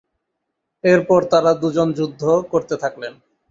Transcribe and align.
এরপর 0.83 1.19
তারা 1.31 1.51
দুজন 1.61 1.87
যুদ্ধ 1.97 2.21
করতে 2.51 2.75
থাকলেন। 2.83 3.13